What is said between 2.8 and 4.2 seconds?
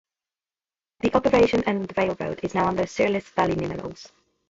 Searles Valley Minerals.